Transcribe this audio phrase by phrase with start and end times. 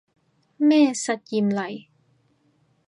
[0.57, 1.85] 咩實驗嚟